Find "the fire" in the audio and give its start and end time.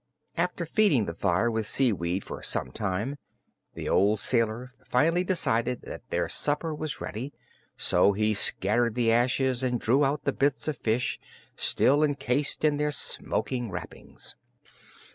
1.05-1.51